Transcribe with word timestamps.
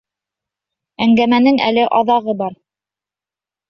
Әңгәмәнең 1.07 1.63
әле 1.69 1.87
аҙағы 2.01 2.39
бар. 2.45 2.61